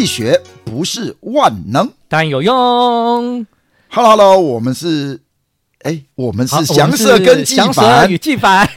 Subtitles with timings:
[0.00, 3.46] 济学不是万能，但有用。
[3.90, 5.20] Hello，Hello，我们是，
[5.82, 8.66] 哎，我们是翔 Sir 跟纪凡，与纪凡。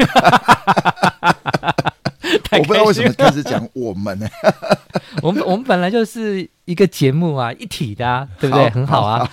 [2.51, 4.27] 我不知道为什么开始讲我们呢？
[5.23, 8.69] 我们我们本来就是一个节目啊，一体的啊，对不对？
[8.69, 9.29] 很好啊，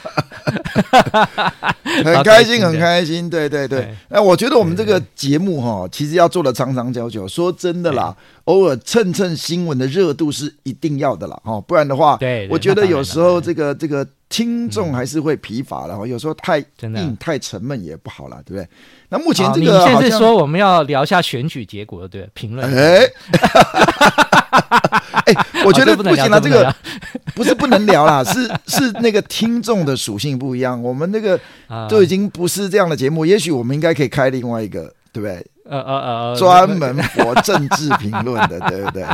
[2.05, 3.30] 很开心，很开心。
[3.30, 7.29] 对对对，那我觉得我们这个节目哈，其实要做的长长久久。
[7.29, 18.69] 说真的啦，偶尔蹭蹭新闻的热度是一定要的啦，哈，不然的话，对，我觉得有时候这个这个听众还是会疲乏了，有时候太硬太沉闷也不好了，对不对？
[19.09, 22.69] 那目前这个，你现在说我们要聊一下选举结果，对评论。
[22.74, 23.07] 哎，
[25.27, 26.74] 哎，我觉得不行了，这个
[27.41, 31.41] 不是不能聊啦， 是是那个听众的属性不一样，我们那个
[31.89, 35.47] 都已经不是这样的节目，也许我们应该可以开另外一个，对不对？
[35.70, 39.04] 呃呃呃，专门博政治评论的， 对不对？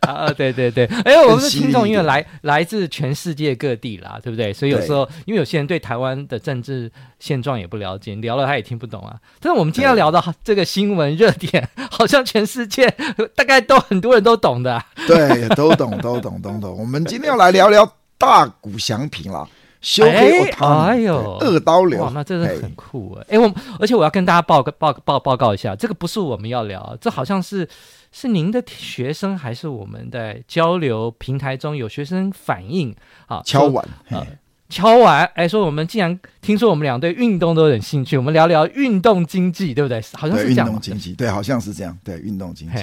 [0.00, 4.52] 啊，对对对，哎，我们的听众因为来来自全世界各地啦，对不对？
[4.52, 6.90] 所以有时候因为有些人对台湾的政治
[7.20, 9.14] 现状也不了解，聊了他也听不懂啊。
[9.40, 12.92] 但是我们今天要聊的这个新闻热点， 好像全世界
[13.36, 16.76] 大概都很多人都懂的，对，都懂，都懂，都懂。
[16.76, 19.46] 我们今天要来聊聊大谷祥平啦。
[19.82, 23.34] 修黑哎呦，二刀流，哇，那真的很酷哎！
[23.36, 27.68] 哎，我而且我要跟大家报个报报报告一下，这个不是我们要聊，这好像是
[28.12, 32.94] 是您的学生还是我们的交流平台中有学生反映
[33.26, 33.42] 啊？
[33.44, 34.24] 敲碗啊，
[34.68, 40.00] 敲碗哎，说我们既然听说我们俩对运动都有点兴趣，我们聊聊运动经济，对不对？
[40.12, 40.68] 好像是这样。
[40.68, 41.98] 运动经济，对，好像是这样。
[42.04, 42.74] 对，运动经济。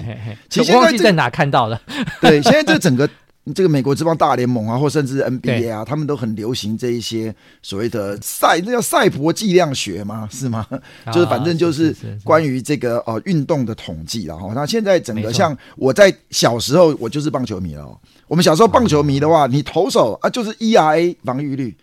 [0.50, 1.82] 其实我忘记在哪看到了。
[2.20, 3.10] 对，现在这整个。
[3.54, 10.28] 这个美国职棒大联盟啊，或甚至 NBA 啊，他们都很流行这一些所谓的赛，那叫赛博计量学吗？
[10.32, 10.66] 是吗？
[11.14, 14.52] 就是反正就是关于这个呃运动的统计了哈。
[14.54, 17.86] 那现在整个像我在小时候，我就是棒球迷了。
[18.28, 21.76] 我们小时候棒球迷的话，你投手啊就是 ERA 防御率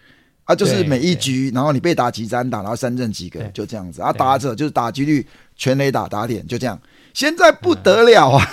[0.45, 4.13] 啊，就是每一局，然后你被打几支安打，然后三振几个，就这样子啊。
[4.13, 5.27] 打者就是打击率、
[5.57, 6.79] 全垒打、打点，就这样。
[7.17, 8.47] 现在不得了啊！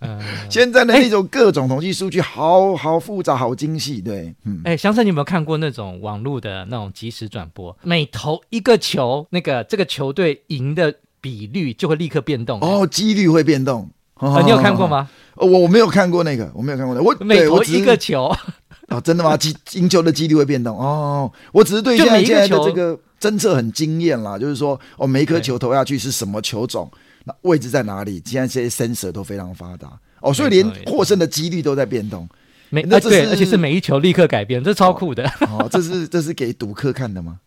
[0.00, 0.20] 嗯、
[0.50, 4.02] 现在的那种各种统计数据好好复杂，好精细。
[4.02, 7.74] 对，嗯，哎，翔 Sir，你有没有看过那种网络的那种即时转播？
[7.82, 12.60] 每投一个球，那个这个球队赢的比率就会立刻变动。
[12.60, 13.88] 哦，几率会变动。
[14.16, 15.08] 哦哦、你有看过吗？
[15.36, 17.06] 哦、我我没有看过那个，我没有看过那个。
[17.06, 18.30] 我每投一个球，
[18.88, 19.38] 哦，真的吗？
[19.42, 20.78] 赢赢球的几率会变动。
[20.78, 26.90] 哦，我只是对现在现在的这个侦测很惊艳啦，就是说，哦，每一颗球投下去是什么球种？
[27.26, 28.22] 那位置在哪里？
[28.24, 29.88] 现在这些 sensor 都非常发达
[30.20, 32.26] 哦，所以连获胜的几率都在变动。
[32.70, 35.24] 每那这是、啊、而且是每一球立刻改变，这超酷的。
[35.40, 37.40] 哦，哦，这是这是给赌客看的吗？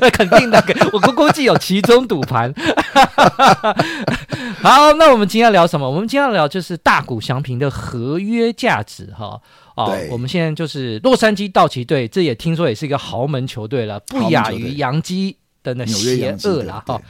[0.00, 2.52] 那 肯定的，我估估计有其中赌盘。
[4.62, 5.90] 好，那我们今天要聊什么？
[5.90, 9.40] 我们今天要聊就是大股翔平的合约价值哈。
[9.74, 17.00] 哦，对我们现在就是洛杉矶道奇队，这也听说也是一个豪门球队了，不亚于洋基的那邪恶了哈。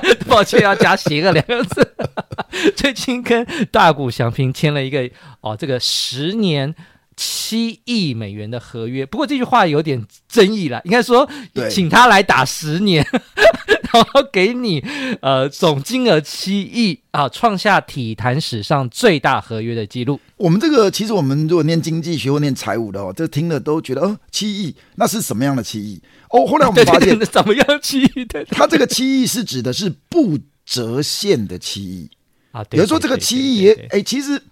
[0.28, 1.94] 抱歉，要加“邪恶”两个字。
[2.76, 5.08] 最近跟大谷翔平签了一个
[5.40, 6.74] 哦，这个十年
[7.16, 9.04] 七亿美元的合约。
[9.04, 11.28] 不过这句话有点争议了，应该说
[11.70, 13.06] 请他来打十年，
[13.92, 14.82] 然后给你
[15.20, 20.20] 呃总金额七亿啊，创下体坛史上最大合约的记录。
[20.36, 26.00] 我们这个其实我们如果念经济学或念财务的哦，这听了都觉得哦，七亿那是什么样的七亿？
[26.30, 28.44] 哦，后来我们发现 怎么样七亿的？
[28.46, 32.10] 他这个七亿是指的是不折现的七亿
[32.52, 32.64] 啊。
[32.64, 34.42] 比如说这个七亿也哎，其实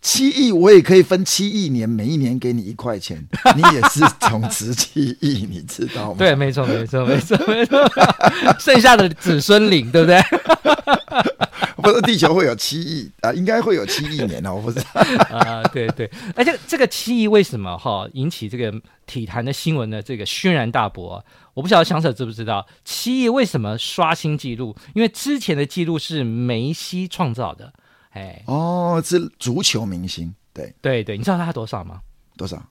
[0.00, 3.26] 七亿我也可以分七亿年，每一年给你一块钱，
[3.56, 6.16] 你也是总值七亿，你知道吗？
[6.18, 7.78] 对，没错，没错，没错，没错。
[8.60, 10.20] 剩下的子孙领，对不对？
[11.82, 14.86] 不是地球会有七亿啊，应该会有七亿年哦，我不知道
[15.36, 15.62] 啊。
[15.72, 18.72] 对对，而且这个七亿为什么哈引起这个
[19.06, 21.22] 体坛的新闻的这个轩然大波？
[21.54, 24.74] 我不晓得翔 Sir 知不知道，七亿为什么刷新纪录？
[24.94, 27.72] 因为之前的纪录是梅西创造的。
[28.10, 32.00] 哎，哦，是足球明星，对对对，你知道他多少吗？
[32.36, 32.62] 多少？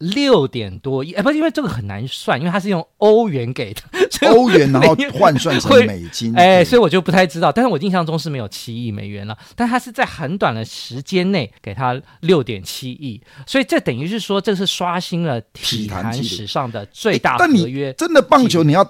[0.00, 3.82] 六点多亿，哎，不，因为这个很难算，因为它是用欧元给的，
[4.32, 7.52] 欧元然后换算成美金，哎，所以我就不太知道。
[7.52, 17.92] 但是我印象中是没有七亿美元了，但它是在很短的时间内给他六点七亿，所以这等于是说，这是刷新了体坛史上的最大合约。
[17.92, 18.82] 真的棒球，你要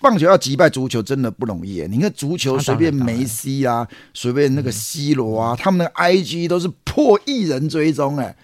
[0.00, 1.86] 棒球要击败足球真的不容易。
[1.88, 8.34] 你看足球随便梅西啊，随便那个 C 罗啊，嗯、他们的 IG 都是破亿人追踪，哎。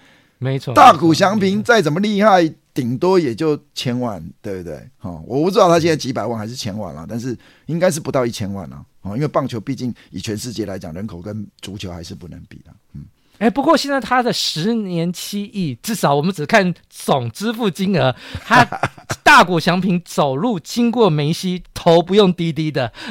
[0.42, 4.76] 没错，大谷翔平再怎么厉害，顶多也就千万，对不对？
[4.98, 8.84] 哈，我不知道他现在几百万还是千万了，但是应该是不到一千万了。
[9.02, 12.72] 哦，因为棒球毕竟以全世界来讲，人口跟足球还是不能比的。
[12.94, 13.04] 嗯，
[13.38, 18.64] 哎，不过现在他的十年期亿，至少我们只看总支付金额，他
[19.22, 22.92] 大谷翔平走路经过梅西，头不用低低的。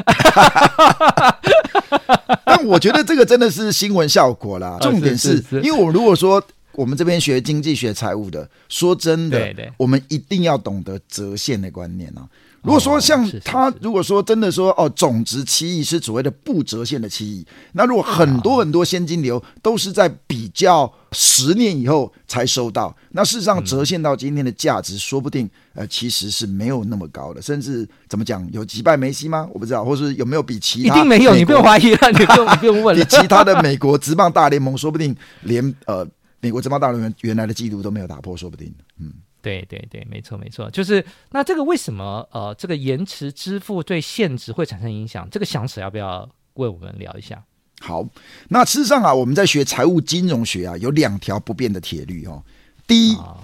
[2.45, 4.77] 但我觉得这个真的是新闻效果啦。
[4.81, 6.41] 重点是因为我如果说
[6.73, 12.27] 我们这边学经济学、财务的，说真的，对对，我们一定要懂得折现的观念啊。
[12.63, 29.49] 如果说像他，如果说真的说哦，总值七亿是所谓的不折现的七亿，那如果很多很多现金流都是在比较十年以后才收到，那事实上折现到今天的价值，说不定呃其实是没有那么高的，甚至怎么讲，有击败梅西吗？
[29.51, 36.07] 我不知道，或是有没有比其他一定没有，你不用怀疑了，你不用你不用问了， 比其他的美国职棒大联盟，说不定连呃
[36.41, 39.13] 美国职棒大联盟原来的记录都没有打破，说不定，嗯。
[39.43, 45.27] 对对对，没错没错，就是那这个为什么呃这个延迟支付对现值会产生影响？
[45.31, 47.43] 这个详细要不要为我们聊一下？
[47.79, 48.07] 好，
[48.49, 52.43] 那事实上啊，我们在学财务金融学啊，有两条不变的铁律哦。
[52.85, 53.37] 第一，啊、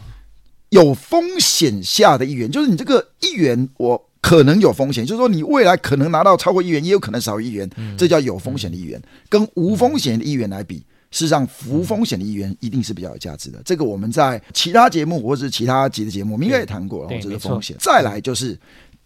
[0.69, 10.85] 有风险下的一元，就是你这个一元我可能有风险，就是说你未来可能拿到超过一元，也有可能少一元，嗯、这叫有风险的一元，嗯、跟无风险的一元来比。
[11.09, 13.61] 事实上，服风险的一员一定是比较有价值的。
[13.63, 17.19] 这个我们在其他节目或者是其他集的节目，我们应该也谈过了。
[17.21, 17.75] 这个风险。
[17.79, 18.59] 再来就是，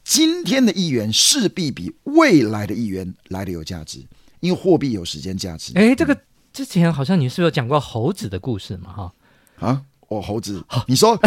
[0.04, 4.04] 今天的议员势必比未来的议员来的有价值，
[4.40, 5.74] 因为货币有时间价值。
[5.76, 6.18] 哎，这个
[6.52, 8.92] 之前好像你是有讲过猴子的故事嘛？
[8.94, 9.14] 哈
[9.60, 11.18] 啊，哦，猴子，你说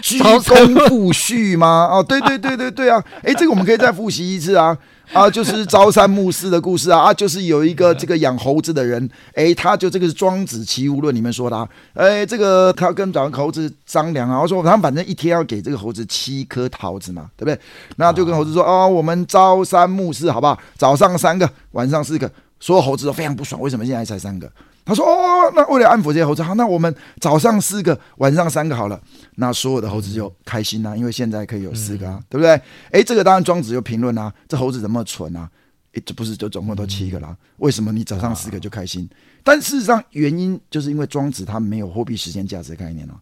[0.00, 0.40] 居功
[0.88, 1.88] 复续吗？
[1.90, 3.02] 哦，对对对对对啊！
[3.22, 4.76] 哎，这个我们可以再复习一次啊。
[5.12, 7.00] 啊，就是朝三暮四的故事啊！
[7.00, 17.60] 啊，就是有一个这个养猴子的人，哎，他就这个是《庄子·齐物论》里面说的，啊哎，这个他跟找猴子商量啊，我说他们反正一天要给这个猴子七颗桃子嘛，对不对？
[17.96, 20.56] 那就跟猴子说，哦，我们朝三暮四，好不好？
[20.76, 22.30] 早上三个，晚上四个。
[22.60, 24.48] 所有猴子都非常不爽，为什么现在才三个？
[24.84, 29.00] 他说：“哦，那为了安抚这些猴子，好，那我们早上四个，晚上三个好了。
[29.36, 32.60] 那所有的猴子就开心啦、啊，因为现在可以有四个啊，嗯、对不对？
[32.90, 35.48] 哎，这个当然庄子就评论啊，这猴子怎么蠢啊？
[35.94, 37.36] 哎，这不是就总共都七个啦？
[37.58, 39.08] 为什么你早上四个就开心？
[39.44, 43.12] 但事实上原因就是因为庄子他没有货币时间价值的概念哦。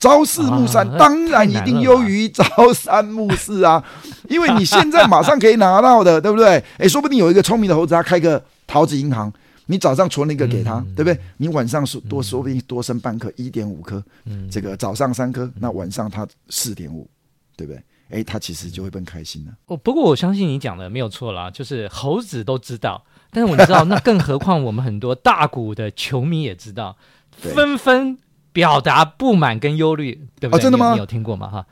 [0.00, 3.84] 朝四暮三，当然一定优于朝三暮四啊，
[4.28, 6.62] 因为你现在马上可以拿到的，对不对？
[6.78, 9.32] 哎，说不定有一个聪明的猴子，他开个桃子银行。”
[9.72, 11.18] 你早上存了一个给他，嗯、对不对？
[11.38, 14.04] 你晚上说多说不定多生半颗，一点五颗。
[14.26, 17.08] 嗯，这个早上三颗，那晚上他四点五，
[17.56, 17.82] 对不对？
[18.10, 19.52] 哎，他其实就会更开心了。
[19.68, 26.94] 哦，不过我相信你讲的没有错啦，就是猴子都知道，但是我知道，那更何况我们很多大股的球迷也知道，
[27.30, 28.18] 纷纷
[28.52, 30.60] 表达不满跟忧虑，对不对？
[30.60, 30.88] 哦、真的吗？
[30.90, 31.48] 你，你有听过吗？
[31.48, 31.66] 哈，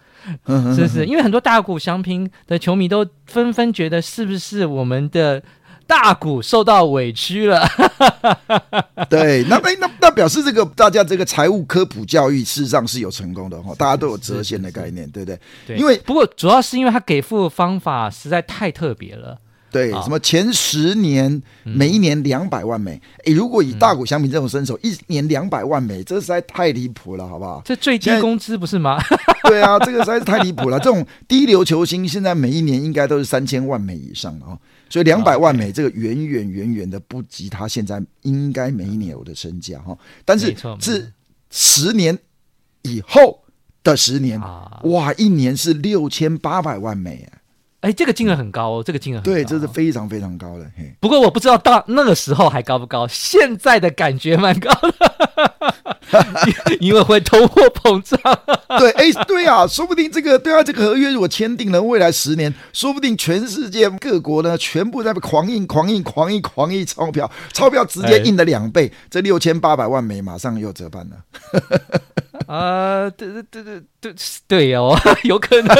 [0.74, 1.04] 是不是？
[1.04, 5.42] 因为很多大股相拼的球迷都纷纷觉得，是不是我们的？
[5.90, 7.66] 大股受到委屈了，
[9.10, 15.40] 对，那那那，那表示这个大家这个财务科普教育事实上是有成功的哈，大家都有折现的概念，对不对？
[15.66, 19.36] 对，因为不过主要是因为他给付的方法实在太特别了，
[19.70, 27.62] 对，什么前十年每一年两百万美，哎，如果以大谷相比这种身手，一年两百万美，这实在太离谱了，好不好？
[27.64, 28.98] 这最低工资不是吗？
[29.44, 34.58] 对啊，这个实在是太离谱了，这种低流球星现在每一年应该都是三千万美以上哦。
[34.88, 39.96] 所以两百万美，这个远远远远的不及他现在应该每一年有的身价哈。
[40.24, 41.12] 但是是
[41.50, 42.18] 十年
[42.82, 43.40] 以后
[43.84, 44.40] 的十年，
[44.84, 47.39] 哇，一年是六千八百万美哎，
[47.80, 50.70] 哎，这个金额很高哦，这个金额很高对，这是非常非常高的。
[51.00, 54.94] 不过我不知道到那个时候还高不高，现在的感觉蛮高的。
[56.80, 58.18] 因为会通货膨胀，
[58.80, 71.16] 对，哎，对啊，说不定这个对啊，这个合约如果签订了，未来十年，说不定全世界各国呢，全部在狂印、狂印、狂印、狂印钞票，钞票直接印了两倍，这六千八百万美马上又折半了。
[72.52, 74.14] 啊，对对对对对
[74.48, 75.76] 对哦，有可能，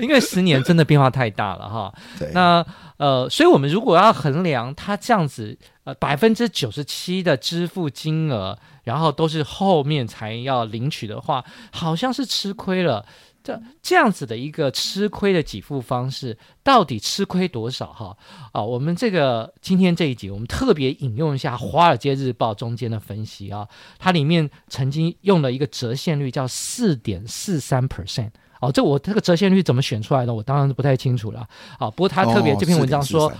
[0.00, 1.94] 因为十年真的变化太大了哈。
[2.32, 2.64] 那
[2.96, 5.56] 呃，所以我们如果要衡量它这样子。
[5.84, 11.42] 呃百分之九十七的支付金额，然后都是后面才要领取的话，
[11.72, 13.02] 好像是吃亏了。
[13.48, 17.86] 这这样子的一个吃亏的给付方式，到底吃亏多少？
[17.86, 18.14] 哈
[18.52, 23.66] 啊，我们这个今天这一集，我们特别引用一下《华尔街日报》中间的分析啊，
[23.98, 28.30] 它里面曾经用了一个折现率叫四点四三 percent。
[28.60, 30.34] 哦，这我这个折现率怎么选出来的？
[30.34, 31.48] 我当然不太清楚了。
[31.78, 33.32] 啊，不过他特别这篇文章说，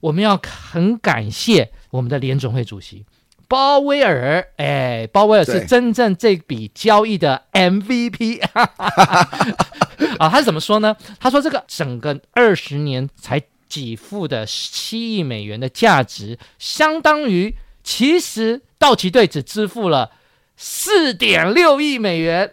[0.00, 3.04] 我们要很感谢我们的联准会主席
[3.50, 4.46] 鲍威尔。
[4.58, 8.40] 哎，鲍威尔是真正这笔交易的 MVP。
[10.20, 10.96] 啊，他是怎么说呢？
[11.18, 20.12] 他说这个整个二十年才给付的七亿美元的价值，相当于其实道奇队只支付了
[20.56, 22.52] 四点六亿美元。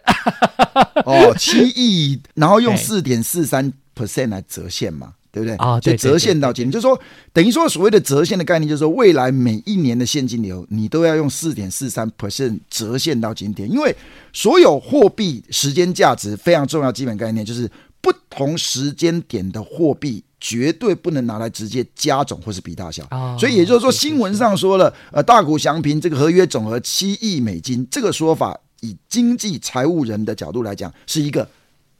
[1.04, 5.14] 哦，七亿，然后用四点四三 percent 来折现嘛。
[5.30, 5.54] 对不对？
[5.56, 6.98] 啊，就折现到今年，就是说，
[7.32, 13.94] 等于说所谓的折现的概念，就是说未来每一年的现金流，你都要用四点四三 percent 折现到今天，因为
[14.32, 17.70] 所有货币时间价值非常重要基本概念，就是
[18.00, 23.06] 不同时间点的货币绝对不能拿来直接加总或是比大小。
[23.38, 31.46] 所以也就是说，新闻上说了，呃，大股祥平这个合约总额七亿美金，这个说法以经济财务人的角度来讲，是一个。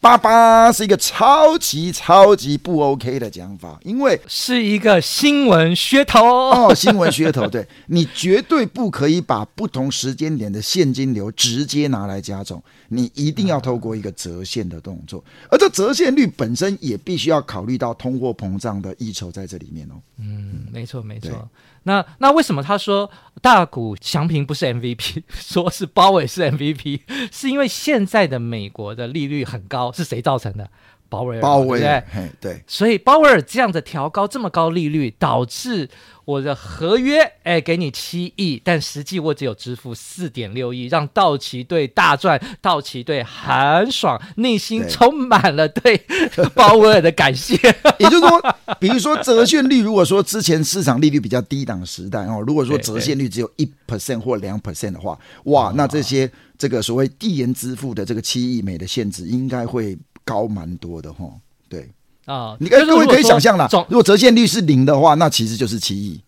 [0.00, 6.24] 爸爸是一个超级超级不 OK 的讲法，因为是一个新闻噱头。
[6.24, 19.94] 哦，新闻噱头，对， 你绝对不可以把不同时间点的现金流直接拿来加总，你一定要透过一个折现的动作，而这折现率本身也必须要考虑到通货膨胀的溢酬在这里面哦。
[20.18, 21.48] 嗯，没错没错。
[21.88, 27.00] 那那为什么他说大谷翔平不是 MVP， 说是鲍尔是 MVP，
[27.32, 30.70] 是因为现在的美国的利率很高，是谁造成的？
[31.08, 35.88] 鲍威尔，鲍威尔，对，对，所以鲍威尔这样的调高这么高利率，导致
[36.24, 45.96] 我的合约，哎，给你七亿，但实际我只有支付四点六亿，让道奇队大赚，道奇队很爽，内心充满了对
[46.54, 47.56] 鲍威尔的感谢。
[47.98, 48.42] 也就是说，
[48.78, 59.96] 比如说折现率，如果说之前市场利率比较低档时代哦，如果说折现率只有一 percent 或两 percent 的话，哇，那这些这个所谓递延支付的这个七亿美的限制，应该会。
[60.28, 61.24] 高蛮多的哈，
[61.70, 61.88] 对
[62.26, 66.20] 啊，你各位可以想象啦，如果折现率是零的话，那其实就是七亿，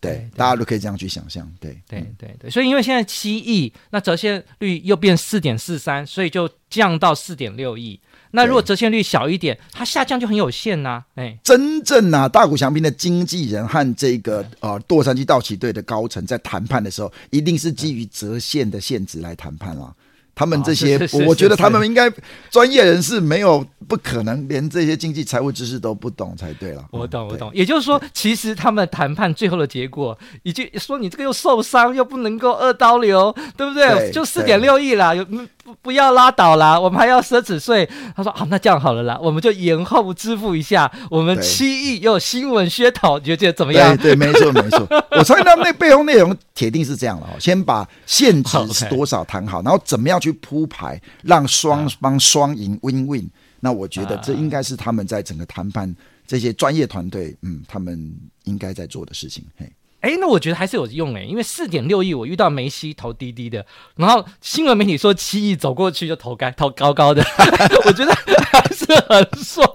[0.00, 8.00] 对，对，大家都可以这样去想象，对，对，对，对，所以因为现在七亿，那折现率又变四点四三，所以就降到四点六亿。
[8.32, 11.06] 那如果折现率小一点，它下降就很有限呐、啊。
[11.14, 19.94] 哎，真正啊，大谷翔平的经纪人和这个呃洛杉矶道奇队的高层在谈判的时候，一定是基于折现的限制来谈判啦。
[20.36, 22.12] 他们这些，我觉得他们应该
[22.50, 26.84] 专业人士没有不可能连这些经济财务知识都不懂才对了。
[26.90, 27.50] 我懂，我懂。
[27.54, 33.88] 也就是说，其实他们谈判最后的结果，已经说你这个又受伤又不能够二刀流，对不对？
[33.88, 35.26] 对就四点六亿啦，有
[35.66, 37.88] 不不要拉倒啦，我们还要奢侈税。
[38.14, 43.96] 他说啊，那这样好了啦，我们就延后支付一下，我们七亿又有新闻噱头，你觉得怎么样？
[43.96, 44.86] 对，对没错没错。
[45.18, 53.28] 我猜他们那背后内容铁定是这样了哦，先把现值是多少谈好，然后怎么样去铺排，让双方双赢 win win。
[53.58, 55.92] 那我觉得这应该是他们在整个谈判
[56.26, 59.44] 这些专业团队，嗯，他们应该在做的事情。
[59.56, 59.68] 嘿，
[60.06, 67.24] 哎，那我觉得还是有用哎，因为四点六亿，我遇到梅西投低低的，然后新闻媒体说七亿走过去就投高投高高的，
[67.86, 68.14] 我觉得
[68.52, 69.68] 还是很爽。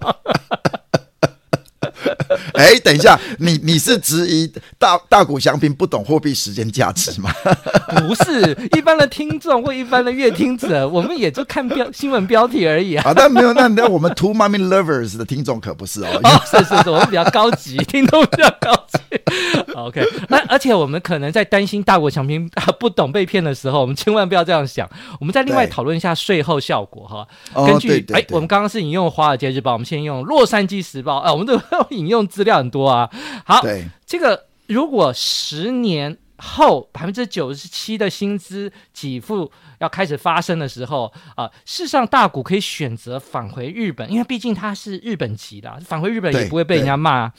[2.53, 7.31] 哎，等一下，你你是质疑大大谷翔平不懂货币时间价值吗？
[8.07, 13.03] 不是，一般的听众或一般的阅听者，我们也就看标新闻标题而已啊。
[13.07, 16.19] 啊，但没有，那那我们 Two Mommy Lovers 的听众可不是哦。
[16.24, 19.00] 哦，是是是，我们比较高级，听众比较高级。
[19.75, 24.89] OK，那而且我们可能在担心大谷翔平不懂被骗的时候，我们千万不要这样想。
[25.19, 27.27] 我们再另外讨论一下税后效果哈。
[27.65, 33.09] 根据哎，我们刚刚是引用《华尔街日报》，我们先用《洛杉矶时报》啊、呃，我们都要 引用资料很多啊。
[33.45, 33.61] 好，
[34.05, 47.31] 这个如果十年后百分之九十七的薪资给付要开始发生的时候啊、呃，事实上大股可以选择返回日本，因为毕竟它是日本籍的，返回日本也不会被人家骂。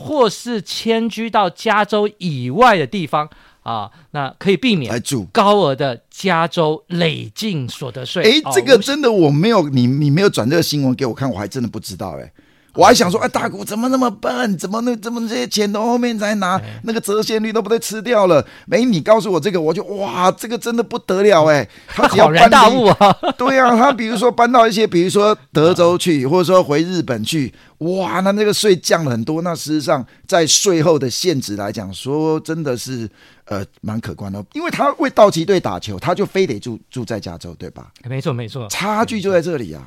[0.00, 3.28] 或是迁居到加州以外的地方
[3.64, 5.02] 啊，那可以避免
[5.32, 8.22] 高额的加州累进所得税。
[8.22, 12.32] 哎，这个真的我没有，你你没有转这个新闻给我看，我还真的不知道哎。
[12.78, 14.56] 我还想说，哎，大谷怎么那么笨？
[14.56, 16.60] 怎么那怎么这些钱都后面才拿？
[16.84, 18.46] 那个折现率都不被吃掉了。
[18.66, 21.68] 没，你告诉我这个，我就哇，这个真的不得了哎！
[21.88, 29.42] 他只要搬大物啊， 对啊，他比如说搬到一些，比如说德州去，或者说回日本去，哇，那那个税降了很多。
[29.42, 33.10] 那事实上，在税后的限值来讲，说真的是
[33.46, 37.88] 呃蛮可观的，因为他为道奇队打球，他就非得住住在加州，对吧？
[38.08, 39.82] 没错，没错，差距就在这里啊。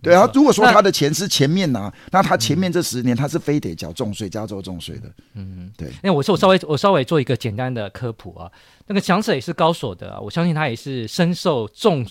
[0.00, 5.10] 对啊，如果说他的钱是前面拿，那，他前面这十年他是非得缴重税，加州重税的。
[5.34, 5.88] 嗯，对。
[6.02, 8.48] 那我说我稍微我稍微做一个简单的科普啊，
[8.86, 12.06] 那个强者也是高所得啊，我相信他也是深受重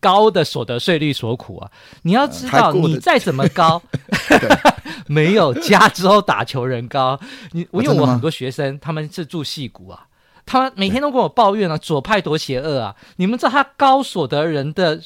[0.00, 1.70] 高的所得税率所苦啊。
[2.02, 3.82] 你要知道，你再怎么高，
[5.08, 7.18] 没有加州打球人高。
[7.52, 10.06] 你我因为我很多学生他们是住戏谷啊，
[10.44, 12.94] 他们每天都跟我抱怨啊，左派多邪恶啊。
[13.16, 15.00] 你们知道他高所得人的。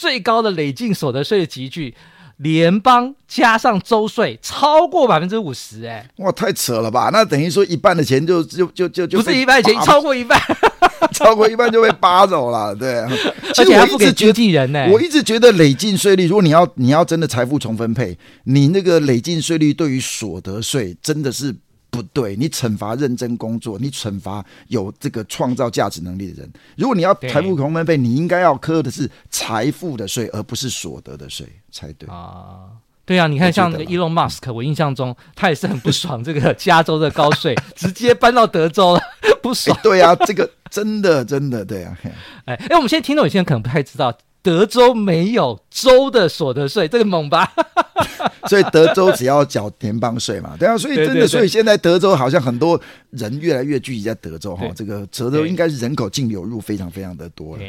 [0.00, 1.94] 最高的累进所得税的集聚，
[2.38, 7.10] 联邦加上州税超过百分之五十，哎，哇，太扯了吧？
[7.12, 10.40] 那等于说一半的钱就就就就就不是一半的钱，超过一半。
[11.12, 12.74] 超过一半就被扒走了。
[12.74, 13.10] 对啊，
[13.52, 21.54] 其实我一直觉得，我一直觉得累进税率，如果你要你要真的财富重分配，你那个累进税率对于所得税真的是
[21.90, 22.36] 不对。
[22.36, 26.52] 你惩罚认真工作，你惩罚有这个创造价值能力的人。
[26.76, 32.70] 如果你要财富重分配，你应该要课的是财富的税，而不是所得的税才对啊。
[33.04, 39.00] 对啊，你看像那个 Elon Musk，我印象中他也是很不爽 这个加州的高税，直接搬到德州了，
[39.42, 39.76] 不爽。
[39.76, 41.98] 欸、对啊，这个真的真的对啊。
[42.44, 47.52] 哎哎，我们现在听众有些人可能不太知道，德州没有州的所得税，这个猛吧？
[48.48, 52.80] 所以德州只要缴联邦税嘛，对啊，所以真的，对对对，所以现在德州好像很多
[53.10, 57.62] 人越来越聚集在德州哈，这个德州应该是人口净流入非常非常的多了。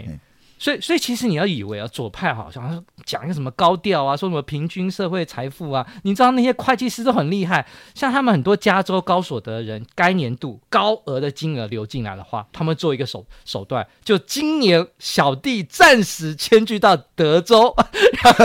[0.61, 7.65] 所以，所以其实你要以为啊，左派好像讲一个什么高调啊，说什么平均社会财富啊，你知道那些会计师都很厉害，
[7.95, 17.75] 像他们很多加州高所得人，该年度高额的金额流进来的话，他们做一个手手段，就今年小弟暂时迁居到德州，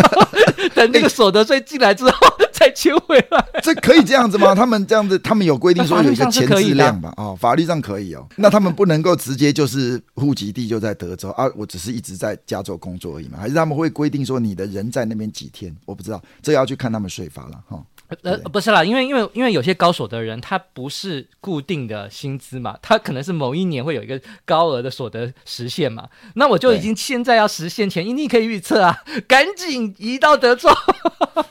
[0.74, 2.12] 等那个所得税进来之后
[2.50, 3.46] 再迁回来。
[3.62, 4.54] 这可以这样子吗？
[4.54, 7.12] 他们这样子，他们有规定说有一个前置量吧？
[7.18, 8.26] 哦，法律上可以哦。
[8.36, 11.44] 那他们不能够直接就是户籍地就在德州啊？
[11.54, 12.00] 我只是一。
[12.06, 13.36] 直在加州工作而已嘛？
[13.36, 15.74] 还是他们会规定说你的人在那边几天？
[15.84, 17.82] 我不知道，这要去看他们税法了哈。
[18.22, 26.08] 呃，不是啦，因为因为因为有些高所得人他不是固定的薪资嘛，他可能是某一年会有一个高额的所得实现嘛。
[26.34, 30.68] 那我就已经现在要实现前，一定可以预测啊， 赶紧移到德州，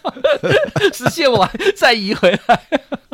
[0.94, 2.62] 实现完再移回来。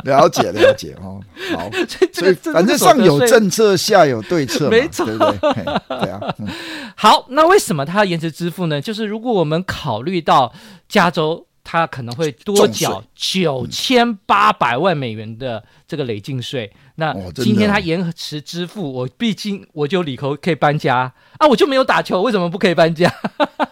[0.04, 1.20] 了解了解哦，
[1.56, 1.70] 好，
[2.14, 5.64] 所以反正上有政策，下有对策，没错，对不对？
[5.88, 6.48] 对啊，嗯，
[6.96, 8.82] 好，那为什么他要延迟支付呢？
[8.82, 10.54] 就是如果我们考虑到
[10.88, 11.48] 加州。
[11.72, 16.70] 他可能会多缴九千八百万美元的这个累进税。
[16.96, 23.10] 那今天他延迟支付，我毕竟我就理头可以搬家啊，我就没有打球，为什么不可以搬家？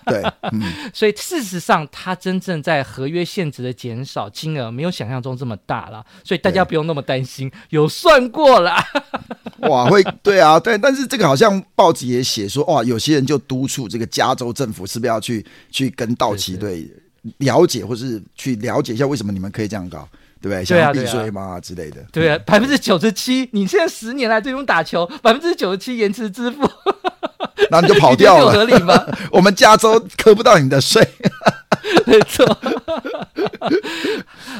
[0.05, 0.61] 对，嗯、
[0.95, 8.77] 所以事实上，他真正在合约限制的减少金额没有想象中这么大了，所以大家不用那么担心，有算过了。
[9.63, 16.89] 哇，会对啊，对，但是这个好像报纸也写说，哇，有些人就督促这个加州政府是不是要去去跟道奇队。
[17.37, 20.07] 了解，或是去了解一下为什么你们可以这样搞，
[20.41, 20.63] 对不对？
[20.63, 22.03] 像避税嘛之类的。
[22.11, 26.69] 对啊，百分之九十七，你现在十年来这种打球，百分之九十七延迟支付，
[27.69, 29.05] 那你就跑掉了，合理吗？
[29.31, 31.05] 我们加州扣不到你的税，
[32.05, 32.45] 没错。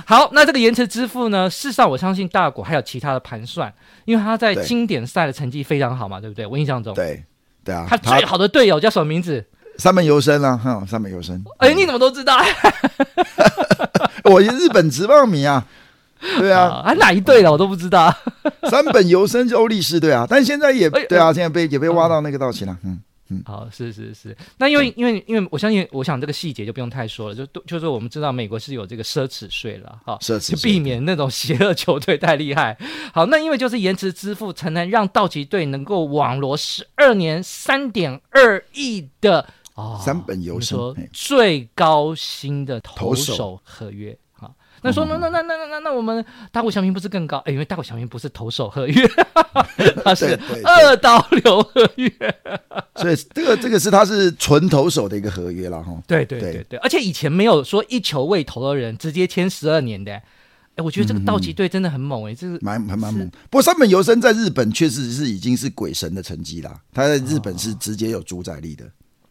[0.06, 1.50] 好，那这个延迟支付呢？
[1.50, 3.72] 事实上，我相信大谷还有其他的盘算，
[4.06, 6.46] 因为他在经典赛的成绩非常好嘛，对不对？
[6.46, 7.24] 我印象中，对
[7.64, 9.46] 对啊，他最好的队友叫什么名字？
[9.80, 11.42] 山本游生啊，哈，三本游生。
[11.58, 12.38] 哎，你怎么都知道？
[14.26, 15.66] 我是日本职棒迷啊，
[16.38, 18.14] 对啊，还哪一队的我都不知道。
[18.70, 23.42] 三本游生是欧力士队啊，但现在也对啊，现在被也被挖到那个道奇了，嗯嗯。
[23.46, 24.36] 好，是是是。
[24.58, 32.78] 那因为因为因为我相信，我想这个细节就不用太说了，就就是我们知道美国是有这个奢侈税了，哈，奢侈，就避免那种邪恶球队太厉害。
[33.14, 39.48] 好，那因为就是延迟支付才能让道奇队能够网罗十二年三点二亿的。
[40.04, 40.78] 山本由伸
[41.12, 47.38] 最高薪的投手合约，好，那说那那那那那那那我们大谷翔平不是更高？
[47.40, 49.08] 哎，因为大谷翔平不是投手合约，
[50.04, 52.12] 他是二刀流合约，
[52.96, 55.94] 所以这个这个是他是纯投手的一个合约了哈。
[56.08, 63.30] 对对对对，而且以前没有说一球未投的人直接签十二年的，哎，我觉得这个道奇队真的很猛哎，这是蛮蛮蛮猛。
[63.50, 68.86] 不过山本由生在日本确实是已经是鬼神的成绩啦，他在日本是直接有主宰力的。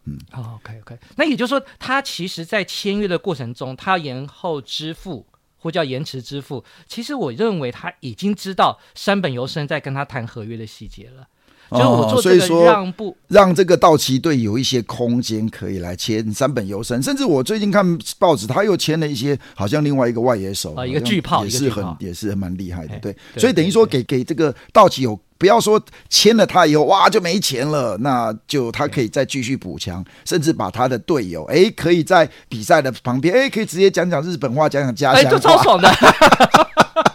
[0.08, 5.26] 嗯，好，OK，OK，那也就是说，他其实，在签约的过程中，他延后支付
[5.58, 11.28] 或叫延迟支付，其实我认为他已经知道山本由生在跟他谈合约的细节了。
[11.70, 25.18] 就我做这个让步，让这个道奇队有一些空间可以来签三本优生，甚至我最近看报纸，他又签了一些，好像另外一个外野手啊，一个巨炮，也是很也是蛮厉害的，对，所以等于说给给这个道奇有。
[25.38, 35.88] 不要说签了他以后哇就没钱了，那就他可以再继续补强，甚至把他的队友哎可以在比赛的旁边哎可以直接讲讲日本话，讲讲家乡话，哎，就超爽的。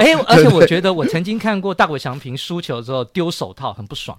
[0.00, 4.16] 哎， 而且我觉得我曾经看过大谷翔平输球之后丢手套，很不爽。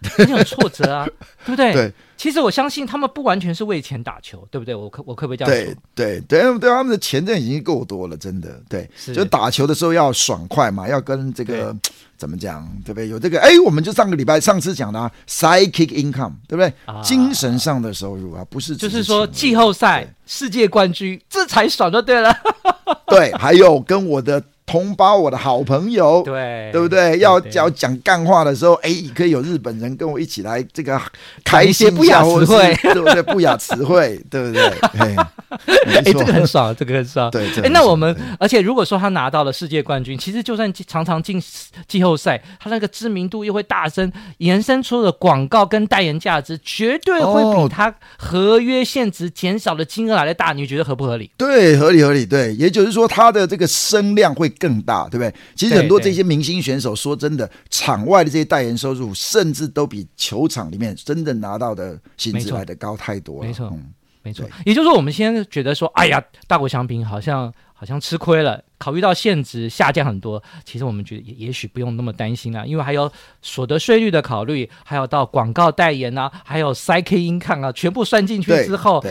[0.16, 1.04] 很有挫折啊，
[1.44, 1.72] 对不对？
[1.72, 4.72] 对，其实我相信他们不完全是为钱打球，对不对？
[4.72, 5.74] 我可我可不可以这样说？
[5.92, 8.62] 对对对，对他们的钱真的已经够多了，真的。
[8.68, 11.74] 对，就打球的时候要爽快嘛，要跟这个
[12.16, 13.08] 怎么讲，对不对？
[13.08, 16.72] 有这个，哎，我们就上个礼拜上次讲的啊，psychic income，对不对？
[16.84, 22.32] 啊、精神上的收入啊，不是就是说季后赛世界冠军，这才爽就对了。
[23.08, 24.40] 对，还有跟我的。
[24.68, 27.18] 同胞，我的好朋友，对对不对？
[27.18, 31.00] 要要讲干话的时候，哎，可以有日本人跟我一起来这个
[31.42, 33.22] 开一些不雅词汇，对不对？
[33.22, 34.62] 不雅词汇， 对不对？
[34.98, 35.16] 哎，
[35.86, 37.30] 哎，这个很爽，这个很爽。
[37.30, 41.42] 对，哎，那我们，而且如果说他拿到了世界冠军，其实就算常常进
[41.86, 50.52] 季后赛，他那个知名度又会大增，延伸出的广告跟代言价值，绝对会比他合约限值减少的金额来的大。
[50.52, 51.30] 你觉得合不合理？
[51.38, 52.26] 对，合理合理。
[52.26, 54.52] 对，也就是说，他的这个声量会。
[54.58, 55.34] 更大，对不对？
[55.54, 63.46] 其实很多这些明星选手，说真的，场外的这些代言收入，甚至都比球场里面真正拿到的薪资来的高太多了。
[63.46, 63.72] 没错，
[64.22, 64.48] 没错。
[64.66, 79.04] 也就是说，我们现在觉得说，哎呀，大国翔平好像好像吃亏了，考虑到现值下降很多，其实我们觉得也也许不用那么担心啊，因为还有所得税率的考虑，还有到广告代言啊，还有 Income 啊，全部算进去之后，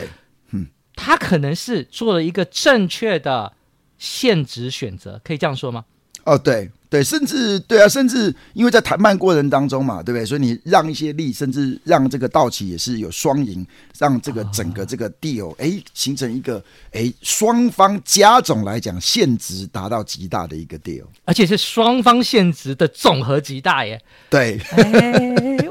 [0.51, 3.53] 嗯，他可能是做了一个正确的。
[3.97, 5.85] 现值选择可以这样说吗？
[6.23, 10.25] 哦，对对，甚至对啊，甚至因为在谈判过程当中嘛，对不对？
[10.25, 13.65] 所以你让一些利，甚至让这个道奇也是有双赢，
[13.97, 24.01] 让这个整个这个 deal 哎、哦、形成一个哎双方加总来讲现值达到极大的一个 deal，而且是双方现值的总和极大耶。
[24.29, 24.59] 对。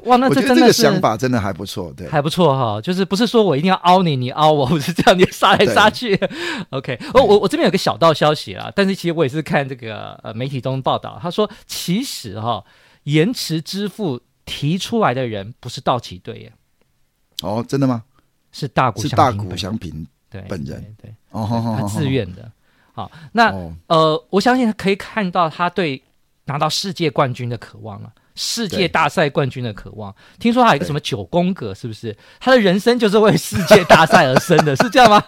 [0.07, 2.81] 哇，那这真的这个想法真的还不错，对，还不错哈。
[2.81, 6.19] 就是不是说我一定要凹你，你凹我， 不是这样，你杀来杀去。
[6.71, 12.65] OK，哦我我这边有个小道消息啊，但是其实我也是看这个呃媒体中报道，他说其实哈
[13.05, 16.53] 延迟支付提出来的人不是道奇队耶。
[17.43, 18.03] 哦，真的吗？
[18.53, 22.51] 是大谷是大谷祥平对本人对，哦，他自愿的。
[22.93, 23.53] 好，那
[23.89, 26.03] 呃，我相信可以看到他对
[26.47, 28.11] 拿到世界冠军的渴望了。
[28.37, 32.17] 世界大赛冠军的渴望，听说他有一个什么九宫格，是不是？
[32.39, 35.23] 他的人生就是为世界大赛而生的， 是这样吗？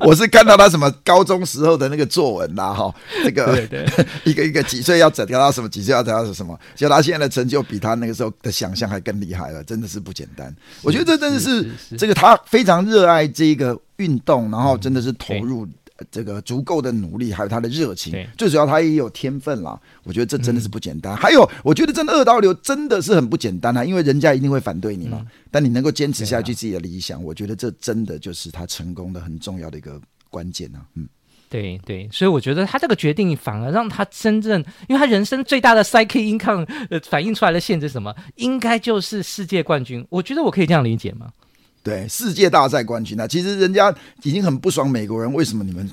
[0.00, 3.86] 我是看到他什么高中时候的那个作文啦，哈，这个对对，
[4.24, 10.54] 一个一个几岁要整掉他什么，几岁要得到什么，结果他现在的成就比他那个时候的想象还更厉害了，真的是不简单。
[10.82, 15.66] 我觉得这真的是这个他非常热爱这个运动，然后真的是投入。
[16.10, 19.78] 这个足够的努力，还有他的热情，最主要他也有天分啦。
[20.04, 21.14] 我觉得这真的是不简单。
[21.14, 25.18] 嗯、还有，我觉得真的二刀流真的是很不简单啊，因为人家一定会反对你嘛。
[25.20, 30.80] 嗯、但你能够坚持下去自己的理想，啊、我觉得这真的就是他成功的很重要的一个关键啊。
[30.94, 31.08] 嗯，
[31.48, 38.14] 对对，所以我觉得他这个决定反而让他真正，因为他人生最大的 psyche income 呃反映出来的限制是什么？
[38.36, 40.06] 应该就是世界冠军。
[40.10, 41.28] 我觉得我可以这样理解吗？
[41.88, 45.90] 对，世界大赛冠军那、啊、其实人家已经很不爽美国人，为什么你们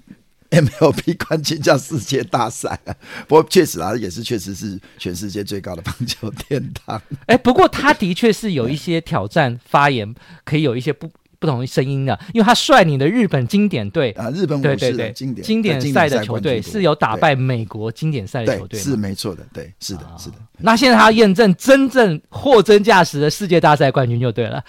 [0.50, 2.94] MLB 冠军叫世界大赛啊？
[3.28, 7.02] 不过确实啊，也是确实是全世界最高的棒球殿堂。
[7.28, 11.10] 哎，不过他的确是有一些挑战发言，可以有一些不。
[11.38, 20.38] 不同的声音的，因为他率领的日本经典队啊，日本武士的经典经典赛的球队是有打败美国经典赛的球队，是没错的，对，是的，是的。
[20.60, 24.64] 那现在他要验证真正货真价实的世界大赛冠军就对了。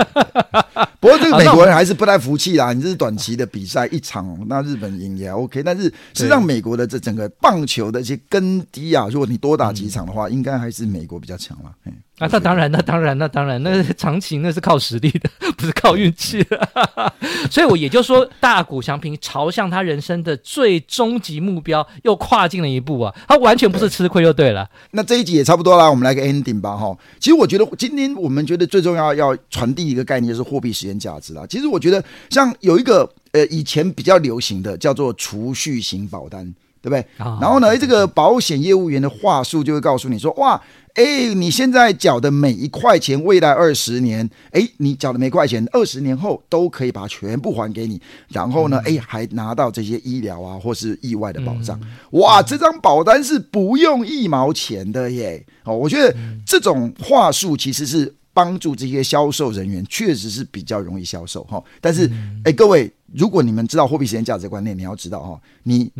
[1.00, 11.72] 不过这个美国人还是不太服气啦，你这是短期的比赛一场，那日本赢也 OK，但是实际上美国的这整个棒球的一些根基啊，如果你多打几场的话，应该还是美国比较强了。
[12.18, 16.68] 啊，那当然，那当然，那当然，那长期那是靠实力的，不是靠运气的。
[17.50, 23.14] 所以，我也就说，大谷翔平朝向他人生的最终极目标又跨进了一步啊！
[23.26, 24.68] 他完全不是吃亏就对了。
[24.90, 26.94] 那这一集也差不多啦，我们来个 ending 吧，哈。
[27.18, 31.44] 其实我觉得今天我们觉得最重要要传递一个概念，就是货币时间价值啦。
[31.48, 36.44] 其实我觉得像有一个呃以前比较流行的叫做储蓄型保单，
[36.80, 37.00] 对不对？
[37.18, 40.60] 哦、然后呢，这个保险业务员的话术就会告诉你说，哇。
[40.94, 47.98] 哎，你现在缴的每一块钱，未来二十年，哎，你缴的每块钱，二十年后都可以把它全部还给你。
[48.28, 51.80] 然后呢，哎，还拿到这些医疗啊或是意外的保障。
[52.10, 55.46] 哇，这张保单是不用一毛钱的耶！
[55.62, 56.12] 哦，我觉得
[56.44, 61.62] 这种话术其实是帮助这些销售人员，确实是比较容易销售哈。
[61.80, 62.10] 但是，
[62.44, 65.90] 哎，各位，如果你们知道货币时间价值观念，你要知道哈，你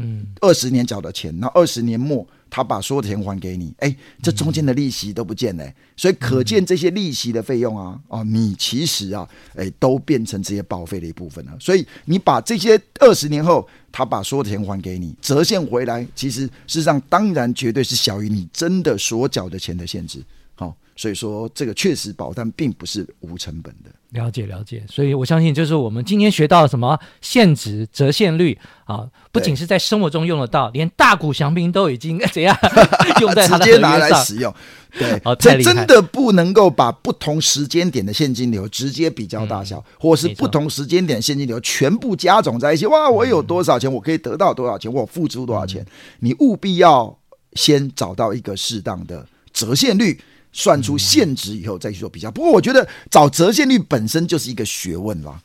[0.41, 2.27] 二十年缴的钱，那二十年末。
[2.53, 5.65] 他把所有的钱还给你，哎，这中间的利息都不见了，
[5.97, 11.57] 所以可见这些利息的费用啊，哦，你其实啊，哎，都变成这些保费的一部分了。
[11.61, 20.21] 所以你把这些二十年后，他把所有的钱还给你，折现回来，其实事实上当然绝对是小于你真的所缴的钱的限制。
[20.57, 23.91] 好，所以说这个确实保单并不是无成本的。
[24.11, 32.55] 了解了解，所以我相信就是我们今天学到什么现值折现率啊，不仅是在生活中用得到，连大股祥平都已经怎 样
[33.23, 34.55] 用在 直接拿来使用。
[34.99, 42.85] 对，这真的不能够把不同时间点的现金流直接比较大小，嗯、或是不同时间点现金流全部加总在一起。
[42.85, 45.81] 哇，我有多少钱，我可以得到多少钱，我付出多少钱？
[45.83, 45.87] 嗯、
[46.19, 47.17] 你务必要
[47.55, 50.21] 先找到一个适当的折现率。
[50.53, 55.41] 算出现值以后再去做比较，不过我觉得找折现率本身就是一个学问啦。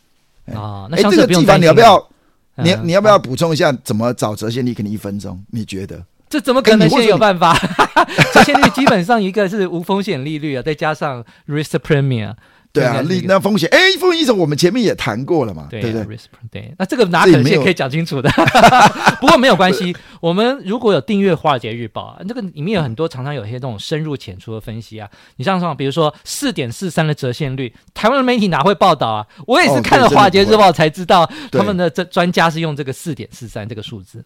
[0.54, 2.10] 啊，哎，这个地方你要不要？
[2.58, 4.74] 你你要不要补充一下怎么找折现率？
[4.74, 6.04] 可能一分钟，你觉得？
[6.30, 7.54] 这怎么可能现有办法？
[8.34, 12.34] 折现率基本上一个是无风险利率啊，再加上 risk premium。
[12.76, 16.20] 对啊，利那风险，哎，风险一种我们前面也谈过了嘛，对不对？
[16.52, 18.30] 对，那这个哪可能先可以讲清楚的？
[19.22, 25.10] 不过没有关系，我们如果有订阅《华尔街日报》啊，这个里面有很多常常有一些这种深入浅出的分析啊。
[25.38, 29.26] 你像什么，比如说四点四三的折现率，台湾的媒体哪会报道啊？
[29.48, 34.24] 我也是看了《华尔街日报》才知道，他们的这专家是用这个四点四三这个数字。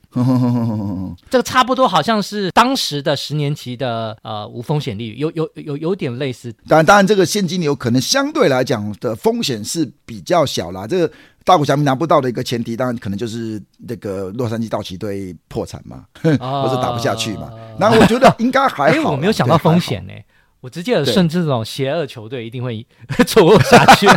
[1.30, 6.52] 这个差不多好像是当时的十年期的呃无风险利率，有有有有点类似。
[6.68, 8.39] 当然，当然这个现金流可能相对。
[8.40, 16.06] 对来讲的风险是比较小啦，这个大谷翔平拿不到的一个前提，当然可能就是那个洛杉矶道奇队破产嘛，
[16.40, 17.52] 啊、或者打不下去嘛。
[17.78, 19.12] 那我觉得应该还好。
[19.12, 20.14] 我没有想到风险呢，
[20.62, 22.88] 我直接有顺这种邪恶球队一定会
[23.28, 24.08] 错下去。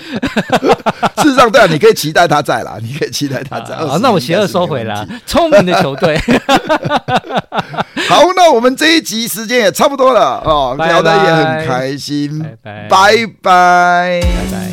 [1.22, 3.76] 事实上，对啊，你可以期待他在啦，你可以期待他在。
[3.76, 6.18] 好，那我邪恶收回了，聪明的球队。
[8.08, 14.69] 好，那我们这一集时间也差不多了哦，聊得也很开心，拜拜拜拜，拜拜。